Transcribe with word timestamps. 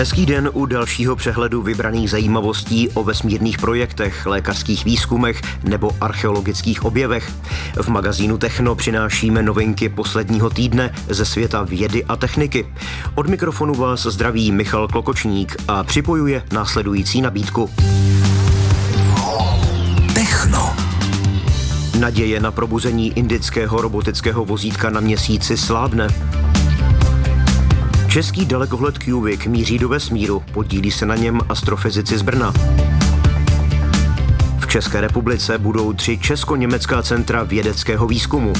Hezký 0.00 0.26
den 0.26 0.50
u 0.52 0.66
dalšího 0.66 1.16
přehledu 1.16 1.62
vybraných 1.62 2.10
zajímavostí 2.10 2.88
o 2.88 3.04
vesmírných 3.04 3.58
projektech, 3.58 4.26
lékařských 4.26 4.84
výzkumech 4.84 5.42
nebo 5.64 5.90
archeologických 6.00 6.84
objevech. 6.84 7.32
V 7.82 7.88
magazínu 7.88 8.38
Techno 8.38 8.74
přinášíme 8.74 9.42
novinky 9.42 9.88
posledního 9.88 10.50
týdne 10.50 10.94
ze 11.08 11.24
světa 11.24 11.62
vědy 11.62 12.04
a 12.04 12.16
techniky. 12.16 12.66
Od 13.14 13.28
mikrofonu 13.28 13.74
vás 13.74 14.02
zdraví 14.02 14.52
Michal 14.52 14.88
Klokočník 14.88 15.56
a 15.68 15.84
připojuje 15.84 16.42
následující 16.52 17.20
nabídku. 17.20 17.70
Techno. 20.14 20.76
Naděje 21.98 22.40
na 22.40 22.50
probuzení 22.50 23.12
indického 23.18 23.80
robotického 23.80 24.44
vozítka 24.44 24.90
na 24.90 25.00
měsíci 25.00 25.56
slábne. 25.56 26.08
Český 28.10 28.46
dalekohled 28.46 28.98
Cubic 28.98 29.46
míří 29.46 29.78
do 29.78 29.88
vesmíru, 29.88 30.42
podílí 30.52 30.90
se 30.90 31.06
na 31.06 31.16
něm 31.16 31.40
astrofyzici 31.48 32.18
z 32.18 32.22
Brna. 32.22 32.52
V 34.58 34.66
České 34.66 35.00
republice 35.00 35.58
budou 35.58 35.92
tři 35.92 36.18
česko-německá 36.18 37.02
centra 37.02 37.42
vědeckého 37.42 38.06
výzkumu. 38.06 38.52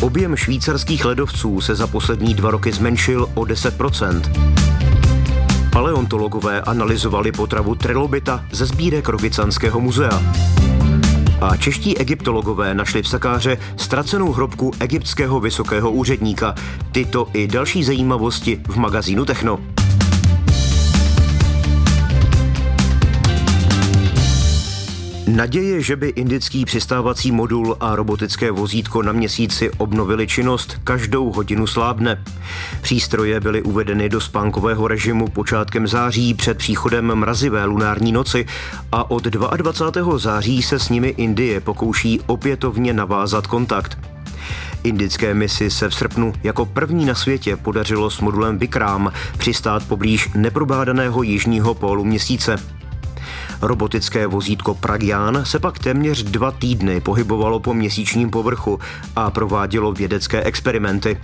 Objem 0.00 0.36
švýcarských 0.36 1.04
ledovců 1.04 1.60
se 1.60 1.74
za 1.74 1.86
poslední 1.86 2.34
dva 2.34 2.50
roky 2.50 2.72
zmenšil 2.72 3.28
o 3.34 3.42
10% 3.42 4.22
Paleontologové 5.72 6.60
analyzovali 6.60 7.32
potravu 7.32 7.74
trilobita 7.74 8.44
ze 8.52 8.66
sbírek 8.66 9.08
Rogicanského 9.08 9.80
muzea 9.80 10.22
a 11.40 11.56
čeští 11.56 11.98
egyptologové 11.98 12.74
našli 12.74 13.02
v 13.02 13.08
Sakáře 13.08 13.58
ztracenou 13.76 14.32
hrobku 14.32 14.70
egyptského 14.80 15.40
vysokého 15.40 15.90
úředníka. 15.90 16.54
Tyto 16.92 17.28
i 17.32 17.46
další 17.46 17.84
zajímavosti 17.84 18.60
v 18.68 18.76
magazínu 18.76 19.24
Techno. 19.24 19.75
Naděje, 25.26 25.82
že 25.82 25.96
by 25.96 26.08
indický 26.08 26.64
přistávací 26.64 27.32
modul 27.32 27.76
a 27.80 27.96
robotické 27.96 28.50
vozítko 28.50 29.02
na 29.02 29.12
měsíci 29.12 29.70
obnovili 29.70 30.26
činnost, 30.26 30.80
každou 30.84 31.32
hodinu 31.32 31.66
slábne. 31.66 32.24
Přístroje 32.80 33.40
byly 33.40 33.62
uvedeny 33.62 34.08
do 34.08 34.20
spánkového 34.20 34.88
režimu 34.88 35.28
počátkem 35.28 35.86
září 35.86 36.34
před 36.34 36.58
příchodem 36.58 37.14
mrazivé 37.14 37.64
lunární 37.64 38.12
noci 38.12 38.46
a 38.92 39.10
od 39.10 39.24
22. 39.24 40.18
září 40.18 40.62
se 40.62 40.78
s 40.78 40.88
nimi 40.88 41.08
Indie 41.08 41.60
pokouší 41.60 42.20
opětovně 42.26 42.92
navázat 42.92 43.46
kontakt. 43.46 43.98
Indické 44.84 45.34
misi 45.34 45.70
se 45.70 45.88
v 45.88 45.94
srpnu 45.94 46.32
jako 46.42 46.66
první 46.66 47.04
na 47.04 47.14
světě 47.14 47.56
podařilo 47.56 48.10
s 48.10 48.20
modulem 48.20 48.58
Vikram 48.58 49.12
přistát 49.38 49.88
poblíž 49.88 50.30
neprobádaného 50.34 51.22
jižního 51.22 51.74
pólu 51.74 52.04
měsíce. 52.04 52.76
Robotické 53.62 54.26
vozítko 54.26 54.74
Pragyan 54.74 55.40
se 55.44 55.58
pak 55.58 55.78
téměř 55.78 56.22
dva 56.22 56.50
týdny 56.50 57.00
pohybovalo 57.00 57.60
po 57.60 57.74
měsíčním 57.74 58.30
povrchu 58.30 58.78
a 59.16 59.30
provádělo 59.30 59.92
vědecké 59.92 60.42
experimenty. 60.42 61.18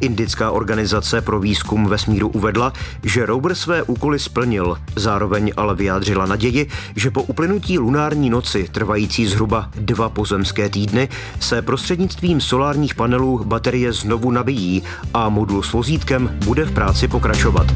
Indická 0.00 0.50
organizace 0.50 1.20
pro 1.20 1.40
výzkum 1.40 1.86
vesmíru 1.86 2.28
uvedla, 2.28 2.72
že 3.02 3.26
rover 3.26 3.54
své 3.54 3.82
úkoly 3.82 4.18
splnil, 4.18 4.76
zároveň 4.96 5.52
ale 5.56 5.74
vyjádřila 5.74 6.26
naději, 6.26 6.68
že 6.96 7.10
po 7.10 7.22
uplynutí 7.22 7.78
lunární 7.78 8.30
noci, 8.30 8.68
trvající 8.72 9.26
zhruba 9.26 9.70
dva 9.74 10.08
pozemské 10.08 10.68
týdny, 10.68 11.08
se 11.40 11.62
prostřednictvím 11.62 12.40
solárních 12.40 12.94
panelů 12.94 13.44
baterie 13.44 13.92
znovu 13.92 14.30
nabíjí 14.30 14.82
a 15.14 15.28
modul 15.28 15.62
s 15.62 15.72
vozítkem 15.72 16.38
bude 16.44 16.64
v 16.64 16.72
práci 16.72 17.08
pokračovat. 17.08 17.66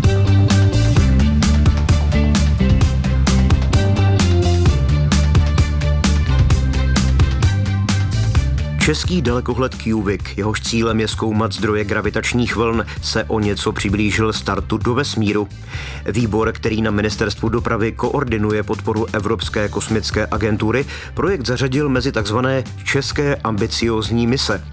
Český 8.80 9.22
dalekohled 9.22 9.74
Cubic, 9.74 10.20
jehož 10.36 10.60
cílem 10.60 11.00
je 11.00 11.08
zkoumat 11.08 11.52
zdroje 11.52 11.84
gravitačních 11.84 12.56
vln, 12.56 12.86
se 13.02 13.24
o 13.24 13.40
něco 13.40 13.72
přiblížil 13.72 14.32
startu 14.32 14.78
do 14.78 14.94
vesmíru. 14.94 15.48
Výbor, 16.06 16.52
který 16.52 16.82
na 16.82 16.90
ministerstvu 16.90 17.48
dopravy 17.48 17.92
koordinuje 17.92 18.62
podporu 18.62 19.06
Evropské 19.12 19.68
kosmické 19.68 20.26
agentury, 20.30 20.84
projekt 21.14 21.46
zařadil 21.46 21.88
mezi 21.88 22.12
tzv. 22.12 22.36
české 22.84 23.36
ambiciozní 23.36 24.26
mise. 24.26 24.64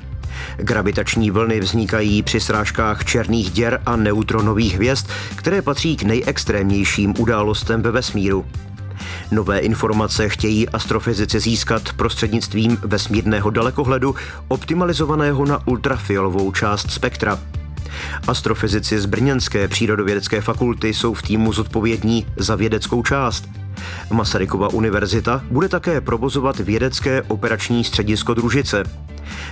Gravitační 0.58 1.32
vlny 1.32 1.60
vznikají 1.60 2.24
při 2.24 2.40
srážkách 2.40 3.06
černých 3.06 3.52
děr 3.52 3.82
a 3.86 3.96
neutronových 3.96 4.76
hvězd, 4.76 5.08
které 5.36 5.62
patří 5.62 5.96
k 5.96 6.04
nejextrémnějším 6.04 7.14
událostem 7.18 7.82
ve 7.82 7.92
vesmíru. 7.92 8.46
Nové 9.32 9.60
informace 9.60 10.30
chtějí 10.30 10.70
astrofyzici 10.70 11.40
získat 11.40 11.94
prostřednictvím 11.96 12.78
vesmírného 12.82 13.50
dalekohledu 13.50 14.16
optimalizovaného 14.48 15.46
na 15.46 15.68
ultrafialovou 15.68 16.52
část 16.52 16.92
spektra. 16.92 17.40
Astrofyzici 18.28 19.00
z 19.00 19.06
Brněnské 19.06 19.68
přírodovědecké 19.68 20.42
fakulty 20.42 20.94
jsou 20.94 21.14
v 21.14 21.22
týmu 21.22 21.54
zodpovědní 21.54 22.26
za 22.38 22.56
vědeckou 22.56 23.04
část. 23.04 23.50
Masarykova 24.12 24.68
univerzita 24.68 25.42
bude 25.52 25.70
také 25.70 26.02
provozovat 26.02 26.60
vědecké 26.60 27.22
operační 27.22 27.84
středisko 27.84 28.34
Družice. 28.34 28.84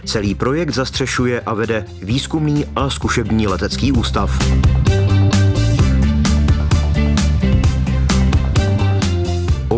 Celý 0.05 0.35
projekt 0.35 0.73
zastřešuje 0.73 1.41
a 1.41 1.53
vede 1.53 1.85
výzkumný 2.01 2.65
a 2.75 2.89
zkušební 2.89 3.47
letecký 3.47 3.91
ústav. 3.91 4.39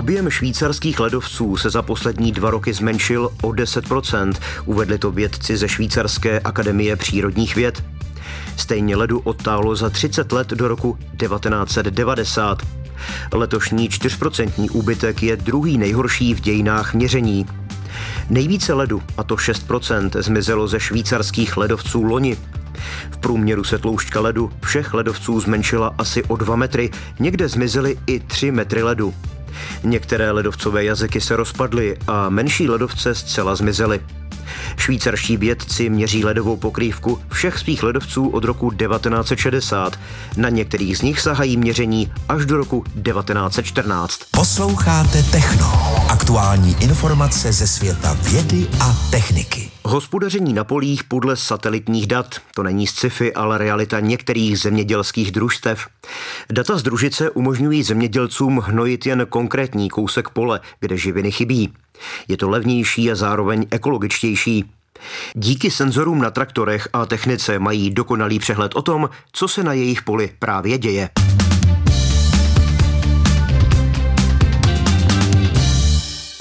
Objem 0.08 0.30
švýcarských 0.30 1.00
ledovců 1.00 1.58
se 1.58 1.70
za 1.70 1.82
poslední 1.82 2.32
dva 2.32 2.52
roky 2.52 2.74
zmenšil 2.74 3.30
o 3.42 3.50
10%, 3.50 4.34
uvedli 4.66 4.98
to 4.98 5.12
vědci 5.12 5.58
ze 5.58 5.70
Švýcarské 5.70 6.40
akademie 6.40 6.96
přírodních 6.96 7.56
věd. 7.56 7.84
Stejně 8.58 8.96
ledu 8.96 9.20
odtálo 9.20 9.76
za 9.76 9.90
30 9.90 10.32
let 10.32 10.48
do 10.48 10.68
roku 10.68 10.98
1990. 11.18 12.62
Letošní 13.34 13.90
4% 13.90 14.68
úbytek 14.72 15.24
je 15.24 15.36
druhý 15.36 15.78
nejhorší 15.78 16.34
v 16.34 16.42
dějinách 16.42 16.94
měření. 16.94 17.46
Nejvíce 18.30 18.74
ledu, 18.74 19.02
a 19.18 19.24
to 19.24 19.36
6%, 19.36 20.22
zmizelo 20.22 20.68
ze 20.68 20.80
švýcarských 20.80 21.58
ledovců 21.58 22.04
loni. 22.04 22.38
V 23.12 23.18
průměru 23.18 23.64
se 23.64 23.78
tloušťka 23.78 24.22
ledu 24.22 24.52
všech 24.64 24.94
ledovců 24.94 25.40
zmenšila 25.40 25.96
asi 25.98 26.24
o 26.24 26.36
2 26.36 26.56
metry, 26.56 26.90
někde 27.20 27.48
zmizely 27.48 27.98
i 28.08 28.20
3 28.20 28.52
metry 28.52 28.84
ledu. 28.84 29.14
Některé 29.84 30.32
ledovcové 30.32 30.84
jazyky 30.84 31.22
se 31.22 31.36
rozpadly 31.36 31.98
a 32.08 32.30
menší 32.30 32.70
ledovce 32.70 33.16
zcela 33.16 33.56
zmizely. 33.56 34.00
Švýcarští 34.78 35.38
vědci 35.38 35.90
měří 35.90 36.26
ledovou 36.26 36.58
pokrývku 36.58 37.20
všech 37.32 37.58
svých 37.58 37.84
ledovců 37.84 38.28
od 38.28 38.44
roku 38.44 38.72
1960. 38.72 40.00
Na 40.38 40.50
některých 40.50 40.98
z 40.98 41.02
nich 41.02 41.22
sahají 41.22 41.58
měření 41.58 42.14
až 42.30 42.46
do 42.46 42.58
roku 42.58 42.84
1914. 42.84 44.20
Posloucháte 44.32 45.24
Techno. 45.24 45.97
Aktuální 46.28 46.76
informace 46.80 47.54
ze 47.54 47.68
světa 47.68 48.14
vědy 48.14 48.68
a 48.80 48.94
techniky. 49.12 49.72
Hospodaření 49.84 50.54
na 50.54 50.64
polích 50.64 51.04
podle 51.04 51.38
satelitních 51.38 52.08
dat. 52.08 52.36
To 52.56 52.64
není 52.64 52.88
sci-fi, 52.88 53.34
ale 53.34 53.58
realita 53.58 54.00
některých 54.00 54.60
zemědělských 54.60 55.32
družstev. 55.32 55.88
Data 56.52 56.78
z 56.78 56.84
družice 56.84 57.30
umožňují 57.30 57.84
zemědělcům 57.84 58.58
hnojit 58.58 59.06
jen 59.06 59.26
konkrétní 59.30 59.90
kousek 59.90 60.30
pole, 60.30 60.60
kde 60.80 60.98
živiny 60.98 61.32
chybí. 61.32 61.74
Je 62.28 62.38
to 62.38 62.50
levnější 62.50 63.12
a 63.12 63.16
zároveň 63.16 63.66
ekologičtější. 63.72 64.66
Díky 65.34 65.72
senzorům 65.72 66.22
na 66.22 66.32
traktorech 66.32 66.90
a 66.94 67.06
technice 67.06 67.60
mají 67.60 67.92
dokonalý 67.92 68.40
přehled 68.40 68.76
o 68.76 68.82
tom, 68.82 69.10
co 69.32 69.48
se 69.48 69.64
na 69.64 69.74
jejich 69.74 70.02
poli 70.02 70.30
právě 70.40 70.78
děje. 70.78 71.10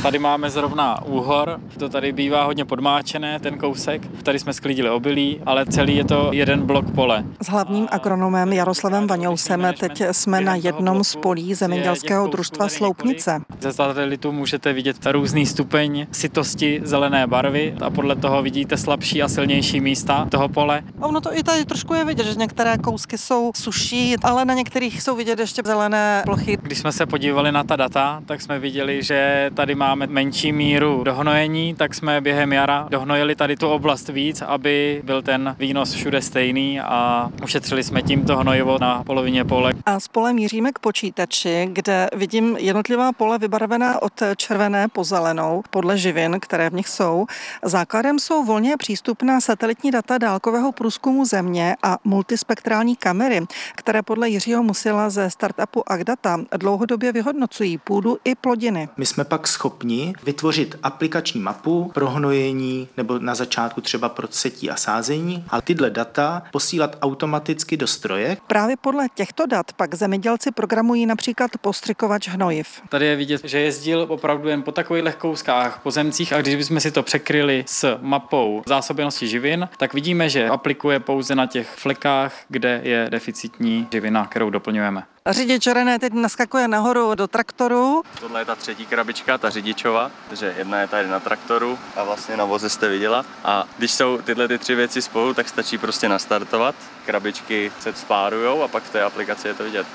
Tady 0.07 0.19
máme 0.19 0.51
zrovna 0.51 1.03
úhor, 1.05 1.61
to 1.79 1.89
tady 1.89 2.13
bývá 2.13 2.45
hodně 2.45 2.65
podmáčené, 2.65 3.41
ten 3.41 3.59
kousek. 3.59 4.07
Tady 4.23 4.39
jsme 4.39 4.53
sklidili 4.53 4.91
obilí, 4.91 5.41
ale 5.47 5.67
celý 5.67 5.97
je 5.97 6.05
to 6.05 6.29
jeden 6.33 6.67
blok 6.67 6.91
pole. 6.95 7.25
S 7.43 7.49
hlavním 7.49 7.89
agronomem 7.91 8.53
Jaroslavem 8.53 9.07
Vaňousem 9.07 9.67
teď 9.81 10.03
jsme 10.13 10.41
na 10.41 10.55
jednom 10.55 11.05
z 11.05 11.17
polí 11.17 11.55
zemědělského 11.55 12.27
družstva 12.27 12.69
Sloupnice. 12.69 13.41
Ze 13.61 13.73
satelitu 13.73 14.33
můžete 14.33 14.73
vidět 14.73 14.97
různý 15.07 15.47
stupeň 15.47 16.07
sitosti 16.13 16.81
zelené 16.85 17.27
barvy 17.27 17.75
a 17.81 17.91
podle 17.91 18.17
toho 18.17 18.43
vidíte 18.43 18.77
slabší 18.77 19.23
a 19.23 19.29
silnější 19.29 19.81
místa 19.81 20.27
toho 20.31 20.49
pole. 20.49 20.83
A 21.01 21.07
ono 21.07 21.21
to 21.21 21.37
i 21.37 21.43
tady 21.43 21.65
trošku 21.65 21.95
je 21.95 22.05
vidět, 22.05 22.27
že 22.27 22.35
některé 22.35 22.79
kousky 22.79 23.19
jsou 23.19 23.51
suší, 23.55 24.17
ale 24.23 24.45
na 24.45 24.55
některých 24.55 25.03
jsou 25.03 25.17
vidět 25.17 25.39
ještě 25.39 25.63
zelené 25.65 26.23
plochy. 26.25 26.59
Když 26.63 26.79
jsme 26.79 26.93
se 26.93 27.07
podívali 27.07 27.53
na 27.53 27.65
ta 27.65 27.77
data, 27.77 28.23
tak 28.27 28.43
jsme 28.43 28.59
viděli, 28.59 29.03
že 29.03 29.51
tady 29.55 29.75
máme 29.75 29.96
máme 29.97 30.13
menší 30.13 30.53
míru 30.53 31.05
dohnojení, 31.05 31.75
tak 31.75 31.95
jsme 31.95 32.21
během 32.21 32.53
jara 32.53 32.87
dohnojili 32.91 33.35
tady 33.35 33.57
tu 33.57 33.69
oblast 33.69 34.09
víc, 34.09 34.43
aby 34.43 35.03
byl 35.05 35.23
ten 35.23 35.57
výnos 35.59 35.93
všude 35.93 36.23
stejný 36.23 36.81
a 36.81 37.31
ušetřili 37.43 37.85
jsme 37.85 38.03
tímto 38.03 38.37
hnojivo 38.37 38.79
na 38.81 39.05
polovině 39.05 39.45
pole. 39.45 39.73
A 39.87 40.01
s 40.01 40.09
polem 40.09 40.37
míříme 40.37 40.73
k 40.73 40.79
počítači, 40.79 41.69
kde 41.73 42.09
vidím 42.15 42.57
jednotlivá 42.59 43.13
pole 43.13 43.39
vybarvená 43.39 44.03
od 44.03 44.13
červené 44.37 44.89
po 44.89 45.05
zelenou 45.05 45.63
podle 45.71 45.99
živin, 45.99 46.37
které 46.41 46.71
v 46.71 46.75
nich 46.75 46.89
jsou. 46.89 47.27
Základem 47.65 48.19
jsou 48.19 48.45
volně 48.45 48.77
přístupná 48.77 49.41
satelitní 49.41 49.91
data 49.91 50.19
dálkového 50.19 50.73
průzkumu 50.73 51.25
země 51.25 51.77
a 51.83 51.99
multispektrální 52.05 52.97
kamery, 52.97 53.41
které 53.75 54.03
podle 54.03 54.29
Jiřího 54.29 54.63
Musila 54.63 55.11
ze 55.11 55.31
startupu 55.31 55.93
Agdata 55.93 56.41
dlouhodobě 56.57 57.13
vyhodnocují 57.13 57.79
půdu 57.79 58.17
i 58.25 58.35
plodiny. 58.35 58.89
My 58.97 59.07
jsme 59.07 59.25
pak 59.25 59.49
schopni 59.49 59.76
vytvořit 60.25 60.77
aplikační 60.83 61.41
mapu 61.41 61.91
pro 61.95 62.11
hnojení 62.11 62.89
nebo 62.97 63.19
na 63.19 63.35
začátku 63.35 63.81
třeba 63.81 64.09
pro 64.09 64.29
setí 64.31 64.71
a 64.71 64.77
sázení 64.77 65.45
a 65.49 65.61
tyhle 65.61 65.91
data 65.91 66.43
posílat 66.53 66.97
automaticky 67.03 67.77
do 67.77 67.87
stroje. 67.87 68.37
Právě 68.47 68.77
podle 68.77 69.07
těchto 69.15 69.47
dat 69.47 69.73
pak 69.73 69.95
zemědělci 69.95 70.51
programují 70.51 71.07
například 71.07 71.51
postřikovač 71.61 72.29
hnojiv. 72.29 72.83
Tady 72.89 73.07
je 73.07 73.17
vidět, 73.17 73.45
že 73.45 73.61
jezdil 73.61 74.07
opravdu 74.09 74.49
jen 74.49 74.63
po 74.63 74.73
takových 74.73 75.05
lehkouskách 75.05 75.81
pozemcích 75.83 76.33
a 76.33 76.41
když 76.41 76.55
bychom 76.55 76.81
si 76.81 76.91
to 76.91 77.03
překryli 77.03 77.65
s 77.67 77.99
mapou 78.01 78.63
zásobenosti 78.67 79.29
živin, 79.29 79.69
tak 79.77 79.95
vidíme, 79.95 80.29
že 80.29 80.49
aplikuje 80.49 81.01
pouze 81.01 81.35
na 81.35 81.47
těch 81.47 81.69
flekách, 81.69 82.35
kde 82.49 82.81
je 82.85 83.07
deficitní 83.11 83.89
živina, 83.93 84.27
kterou 84.27 84.51
doplňujeme. 84.51 85.03
Řidič 85.31 85.67
René 85.67 85.99
teď 85.99 86.13
naskakuje 86.13 86.69
nahoru 86.69 87.15
do 87.15 87.27
traktoru. 87.27 88.03
Tohle 88.21 88.41
je 88.41 88.45
ta 88.45 88.55
třetí 88.55 88.87
krabička, 88.87 89.39
ta 89.39 89.51
řidičova, 89.51 90.11
takže 90.29 90.55
jedna 90.59 90.81
je 90.81 90.89
tady 90.89 91.09
na 91.09 91.21
traktoru 91.21 91.79
a 91.97 92.05
vlastně 92.05 92.37
na 92.37 92.45
voze 92.45 92.71
jste 92.71 92.89
viděla. 92.89 93.25
A 93.45 93.65
když 93.79 93.93
jsou 93.93 94.19
tyhle 94.19 94.49
ty 94.49 94.59
tři 94.59 94.75
věci 94.75 95.03
spolu, 95.03 95.35
tak 95.35 95.49
stačí 95.49 95.79
prostě 95.79 96.09
nastartovat. 96.09 96.75
Krabičky 97.07 97.73
se 97.81 97.93
spárujou 97.93 98.63
a 98.63 98.69
pak 98.69 98.83
v 98.83 98.91
té 98.91 99.03
aplikaci 99.03 99.49
je 99.49 99.55
to 99.55 99.65
vidět. 99.65 99.87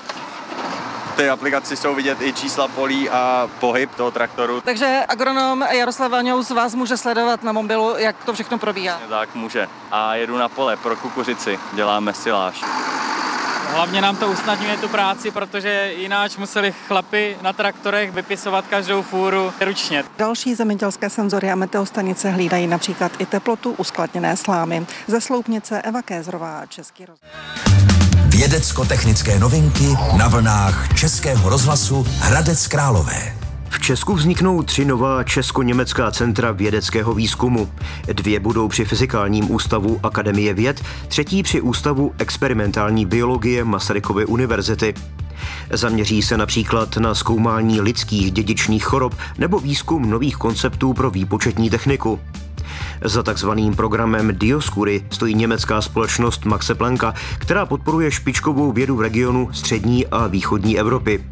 V 1.12 1.16
té 1.16 1.30
aplikaci 1.30 1.76
jsou 1.76 1.94
vidět 1.94 2.22
i 2.22 2.32
čísla 2.32 2.68
polí 2.68 3.10
a 3.10 3.50
pohyb 3.60 3.94
toho 3.94 4.10
traktoru. 4.10 4.60
Takže 4.60 5.04
agronom 5.08 5.62
Jaroslav 5.70 6.10
Vaňous 6.10 6.50
vás 6.50 6.74
může 6.74 6.96
sledovat 6.96 7.42
na 7.42 7.52
mobilu, 7.52 7.94
jak 7.96 8.24
to 8.24 8.32
všechno 8.32 8.58
probíhá. 8.58 9.00
Tak 9.08 9.34
může. 9.34 9.68
A 9.90 10.14
jedu 10.14 10.38
na 10.38 10.48
pole 10.48 10.76
pro 10.76 10.96
kukuřici, 10.96 11.58
děláme 11.72 12.14
siláž. 12.14 12.64
Hlavně 13.72 14.00
nám 14.00 14.16
to 14.16 14.28
usnadňuje 14.30 14.76
tu 14.76 14.88
práci, 14.88 15.30
protože 15.30 15.92
jináč 15.96 16.36
museli 16.36 16.74
chlapi 16.88 17.36
na 17.42 17.52
traktorech 17.52 18.12
vypisovat 18.12 18.66
každou 18.66 19.02
fůru 19.02 19.52
ručně. 19.60 20.04
Další 20.18 20.54
zemědělské 20.54 21.10
senzory 21.10 21.50
a 21.50 21.54
meteostanice 21.54 22.30
hlídají 22.30 22.66
například 22.66 23.12
i 23.18 23.26
teplotu 23.26 23.74
uskladněné 23.78 24.36
slámy. 24.36 24.86
Ze 25.06 25.20
Sloupnice 25.20 25.82
Eva 25.82 26.02
Kézrová, 26.02 26.66
Český 26.66 27.04
rozhlas. 27.04 27.32
Vědecko-technické 28.28 29.38
novinky 29.38 29.96
na 30.16 30.28
vlnách 30.28 30.94
Českého 30.98 31.48
rozhlasu 31.48 32.06
Hradec 32.18 32.66
Králové. 32.66 33.41
V 33.72 33.80
Česku 33.80 34.14
vzniknou 34.14 34.62
tři 34.62 34.84
nová 34.84 35.24
česko-německá 35.24 36.10
centra 36.10 36.52
vědeckého 36.52 37.14
výzkumu. 37.14 37.72
Dvě 38.12 38.40
budou 38.40 38.68
při 38.68 38.84
Fyzikálním 38.84 39.50
ústavu 39.50 40.00
Akademie 40.02 40.54
věd, 40.54 40.82
třetí 41.08 41.42
při 41.42 41.60
Ústavu 41.60 42.12
experimentální 42.18 43.06
biologie 43.06 43.64
Masarykovy 43.64 44.26
univerzity. 44.26 44.94
Zaměří 45.70 46.22
se 46.22 46.36
například 46.36 46.96
na 46.96 47.14
zkoumání 47.14 47.80
lidských 47.80 48.32
dědičných 48.32 48.84
chorob 48.84 49.14
nebo 49.38 49.58
výzkum 49.58 50.10
nových 50.10 50.36
konceptů 50.36 50.92
pro 50.92 51.10
výpočetní 51.10 51.70
techniku. 51.70 52.20
Za 53.04 53.22
takzvaným 53.22 53.74
programem 53.74 54.38
Dioskury 54.38 55.04
stojí 55.10 55.34
německá 55.34 55.82
společnost 55.82 56.44
Maxe 56.44 56.74
Plancka, 56.74 57.14
která 57.38 57.66
podporuje 57.66 58.10
špičkovou 58.10 58.72
vědu 58.72 58.96
v 58.96 59.00
regionu 59.00 59.48
střední 59.52 60.06
a 60.06 60.26
východní 60.26 60.78
Evropy. 60.78 61.24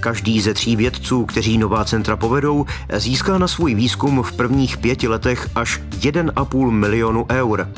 Každý 0.00 0.40
ze 0.40 0.54
tří 0.54 0.76
vědců, 0.76 1.24
kteří 1.24 1.58
nová 1.58 1.84
centra 1.84 2.16
povedou, 2.16 2.66
získá 2.96 3.38
na 3.38 3.48
svůj 3.48 3.74
výzkum 3.74 4.22
v 4.22 4.32
prvních 4.32 4.76
pěti 4.76 5.08
letech 5.08 5.48
až 5.54 5.80
1,5 5.90 6.70
milionu 6.70 7.26
eur. 7.30 7.68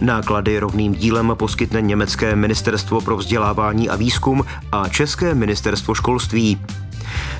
Náklady 0.00 0.58
rovným 0.58 0.94
dílem 0.94 1.32
poskytne 1.34 1.82
německé 1.82 2.36
ministerstvo 2.36 3.00
pro 3.00 3.16
vzdělávání 3.16 3.88
a 3.88 3.96
výzkum 3.96 4.44
a 4.72 4.88
české 4.88 5.34
ministerstvo 5.34 5.94
školství. 5.94 6.60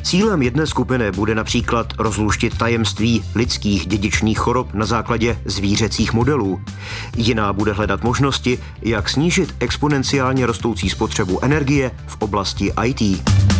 Cílem 0.02 0.42
jedné 0.42 0.66
skupiny 0.66 1.12
bude 1.12 1.34
například 1.34 1.92
rozluštit 1.98 2.58
tajemství 2.58 3.24
lidských 3.34 3.86
dědičných 3.86 4.38
chorob 4.38 4.74
na 4.74 4.86
základě 4.86 5.38
zvířecích 5.44 6.12
modelů. 6.12 6.60
Jiná 7.16 7.52
bude 7.52 7.72
hledat 7.72 8.04
možnosti, 8.04 8.58
jak 8.82 9.08
snížit 9.08 9.54
exponenciálně 9.60 10.46
rostoucí 10.46 10.90
spotřebu 10.90 11.44
energie 11.44 11.90
v 12.06 12.16
oblasti 12.18 12.72
IT. 12.84 13.53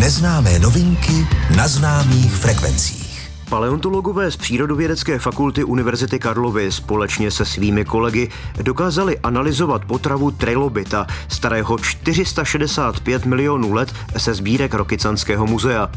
Neznámé 0.00 0.58
novinky 0.58 1.26
na 1.56 1.68
známých 1.68 2.34
frekvencích. 2.34 3.30
Paleontologové 3.48 4.30
z 4.30 4.36
Přírodovědecké 4.36 5.18
fakulty 5.18 5.64
Univerzity 5.64 6.18
Karlovy 6.18 6.72
společně 6.72 7.30
se 7.30 7.44
svými 7.44 7.84
kolegy 7.84 8.28
dokázali 8.62 9.18
analyzovat 9.18 9.84
potravu 9.84 10.30
trilobita, 10.30 11.06
starého 11.28 11.78
465 11.78 13.26
milionů 13.26 13.72
let 13.72 13.94
se 14.16 14.34
sbírek 14.34 14.74
Rokycanského 14.74 15.46
muzea. 15.46 15.90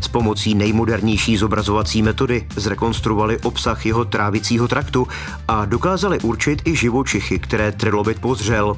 S 0.00 0.08
pomocí 0.08 0.54
nejmodernější 0.54 1.36
zobrazovací 1.36 2.02
metody 2.02 2.46
zrekonstruovali 2.56 3.38
obsah 3.38 3.86
jeho 3.86 4.04
trávicího 4.04 4.68
traktu 4.68 5.08
a 5.48 5.64
dokázali 5.64 6.20
určit 6.20 6.62
i 6.64 6.76
živočichy, 6.76 7.38
které 7.38 7.72
trilobit 7.72 8.18
pozřel. 8.18 8.76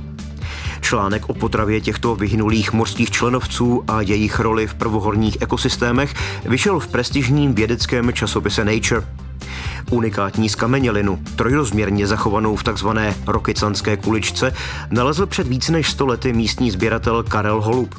Článek 0.81 1.29
o 1.29 1.35
potravě 1.35 1.81
těchto 1.81 2.15
vyhynulých 2.15 2.73
mořských 2.73 3.11
členovců 3.11 3.85
a 3.89 4.01
jejich 4.01 4.41
roli 4.41 4.67
v 4.67 4.75
prvohorních 4.75 5.37
ekosystémech 5.41 6.15
vyšel 6.45 6.81
v 6.81 6.89
prestižním 6.89 7.55
vědeckém 7.55 8.13
časopise 8.13 8.65
Nature. 8.65 9.03
Unikátní 9.91 10.49
skamenělinu, 10.49 11.19
trojrozměrně 11.37 12.07
zachovanou 12.07 12.57
v 12.57 12.63
takzvané 12.63 13.15
rokycanské 13.27 13.97
kuličce, 13.97 14.53
nalezl 14.91 15.27
před 15.27 15.47
více 15.47 15.73
než 15.73 15.91
stolety 15.91 16.33
místní 16.33 16.71
sběratel 16.71 17.23
Karel 17.23 17.61
Holub. 17.61 17.95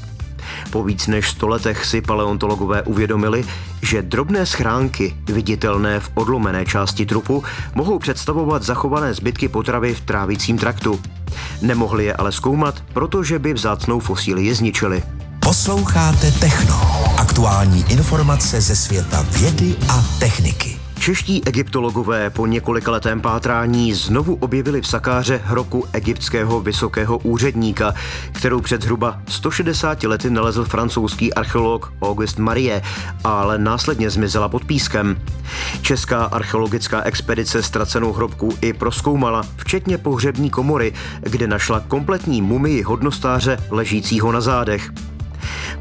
Po 0.70 0.84
víc 0.84 1.08
než 1.08 1.30
sto 1.30 1.48
letech 1.48 1.86
si 1.86 2.02
paleontologové 2.02 2.82
uvědomili, 2.82 3.46
že 3.82 4.02
drobné 4.02 4.46
schránky, 4.46 5.16
viditelné 5.26 6.00
v 6.00 6.12
odlomené 6.14 6.66
části 6.66 7.06
trupu, 7.06 7.44
mohou 7.76 8.00
představovat 8.00 8.64
zachované 8.64 9.14
zbytky 9.14 9.48
potravy 9.48 9.94
v 9.94 10.02
trávicím 10.02 10.58
traktu. 10.58 11.00
Nemohli 11.62 12.06
je 12.06 12.14
ale 12.14 12.32
zkoumat, 12.32 12.84
protože 12.94 13.40
by 13.40 13.54
vzácnou 13.54 14.00
fosílii 14.00 14.56
zničili. 14.56 15.04
Posloucháte 15.40 16.32
Techno. 16.32 16.82
Aktuální 17.18 17.86
informace 17.90 18.62
ze 18.62 18.76
světa 18.76 19.26
vědy 19.32 19.76
a 19.90 20.06
techniky. 20.20 20.81
Čeští 21.02 21.48
egyptologové 21.48 22.30
po 22.30 22.46
několikaletém 22.46 23.22
pátrání 23.22 23.94
znovu 23.94 24.36
objevili 24.36 24.82
v 24.82 24.88
Sakáře 24.88 25.42
hroku 25.44 25.86
egyptského 25.94 26.62
vysokého 26.62 27.18
úředníka, 27.18 27.94
kterou 28.32 28.62
před 28.62 28.82
zhruba 28.82 29.22
160 29.28 30.04
lety 30.04 30.30
nalezl 30.30 30.66
francouzský 30.66 31.34
archeolog 31.34 31.94
Auguste 32.02 32.42
Marie, 32.42 32.82
ale 33.24 33.58
následně 33.58 34.10
zmizela 34.10 34.50
pod 34.50 34.66
pískem. 34.66 35.22
Česká 35.82 36.24
archeologická 36.24 37.02
expedice 37.02 37.64
ztracenou 37.64 38.14
hrobku 38.14 38.58
i 38.62 38.74
proskoumala, 38.74 39.44
včetně 39.58 39.98
pohřební 39.98 40.50
komory, 40.50 40.94
kde 41.20 41.48
našla 41.48 41.80
kompletní 41.80 42.42
mumii 42.42 42.82
hodnostáře 42.82 43.58
ležícího 43.70 44.32
na 44.32 44.42
zádech. 44.42 44.92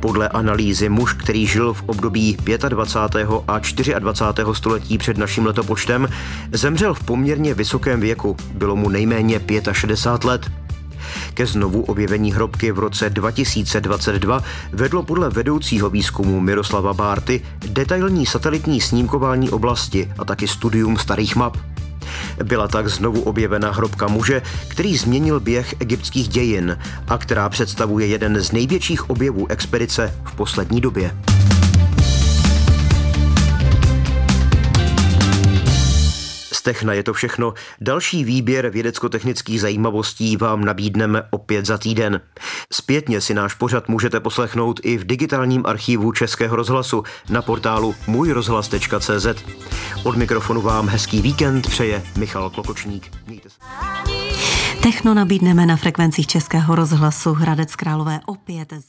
Podle 0.00 0.29
analýzy 0.29 0.89
muž, 0.89 1.12
který 1.12 1.47
žil 1.47 1.75
v 1.75 1.83
období 1.87 2.37
25. 2.69 3.29
a 3.49 3.99
24. 3.99 4.45
století 4.53 4.99
před 4.99 5.19
naším 5.19 5.47
letopočtem, 5.47 6.09
zemřel 6.53 6.95
v 6.95 7.03
poměrně 7.03 7.55
vysokém 7.55 8.00
věku, 8.00 8.37
bylo 8.55 8.77
mu 8.77 8.89
nejméně 8.89 9.41
65 9.73 10.29
let. 10.29 10.50
Ke 11.35 11.47
znovu 11.47 11.83
objevení 11.83 12.33
hrobky 12.33 12.73
v 12.73 12.79
roce 12.79 13.11
2022 13.11 14.43
vedlo 14.73 15.03
podle 15.03 15.31
vedoucího 15.31 15.91
výzkumu 15.91 16.41
Miroslava 16.41 16.95
Bárty 16.95 17.43
detailní 17.69 18.27
satelitní 18.27 18.81
snímkování 18.81 19.50
oblasti 19.50 20.12
a 20.19 20.25
taky 20.25 20.49
studium 20.49 20.99
starých 20.99 21.37
map. 21.37 21.57
Byla 22.45 22.69
tak 22.69 22.89
znovu 22.89 23.21
objevena 23.21 23.71
hrobka 23.71 24.09
muže, 24.09 24.43
který 24.69 24.97
změnil 24.97 25.41
běh 25.41 25.75
egyptských 25.81 26.29
dějin 26.29 26.79
a 27.09 27.19
která 27.19 27.49
představuje 27.49 28.07
jeden 28.07 28.41
z 28.41 28.53
největších 28.53 29.11
objevů 29.11 29.51
expedice 29.51 30.15
v 30.25 30.35
poslední 30.35 30.81
době. 30.81 31.15
Z 36.61 36.62
Techna 36.62 36.93
je 36.93 37.02
to 37.02 37.12
všechno. 37.12 37.55
Další 37.81 38.25
výběr 38.25 38.71
vědecko-technických 38.71 39.61
zajímavostí 39.61 40.37
vám 40.37 40.64
nabídneme 40.64 41.23
opět 41.31 41.67
za 41.67 41.79
týden. 41.79 42.21
Zpětně 42.73 43.21
si 43.21 43.35
náš 43.35 43.55
pořad 43.55 43.88
můžete 43.88 44.21
poslechnout 44.21 44.81
i 44.83 44.99
v 44.99 45.05
digitálním 45.05 45.67
archivu 45.67 46.12
Českého 46.12 46.57
rozhlasu 46.57 47.02
na 47.29 47.43
portálu 47.43 47.95
můjrozhlas.cz. 48.07 49.26
Od 50.05 50.17
mikrofonu 50.17 50.61
vám 50.61 50.88
hezký 50.88 51.23
víkend 51.23 51.71
přeje 51.71 52.02
Michal 52.17 52.50
Klokočník. 52.50 53.12
Mějte 53.26 53.50
se. 53.50 53.57
Techno 54.83 55.14
nabídneme 55.14 55.67
na 55.67 55.76
frekvencích 55.76 56.26
Českého 56.26 56.75
rozhlasu 56.75 57.33
Hradec 57.33 57.76
Králové 57.76 58.21
opět 58.26 58.73
za... 58.73 58.81